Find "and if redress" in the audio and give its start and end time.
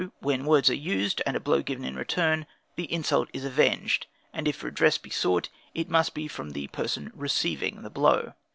4.33-4.97